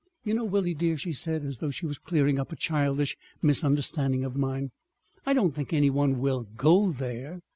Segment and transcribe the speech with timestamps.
[0.23, 4.23] "You know, Willie, dear," she said, as though she was clearing up a childish misunderstanding
[4.23, 4.71] of mine,
[5.27, 7.41] "I don't think any one will go there.